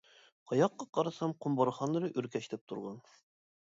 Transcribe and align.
قاياققا 0.51 0.87
قارىسا 0.99 1.31
قۇم 1.45 1.61
بارخانلىرى 1.61 2.13
ئۆركەشلەپ 2.17 2.69
تۇرغان. 2.71 3.03